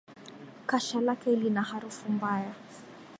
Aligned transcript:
Kasha 0.65 0.99
lake 1.01 1.31
lina 1.31 1.61
harufu 1.61 2.11
mbaya 2.11 2.55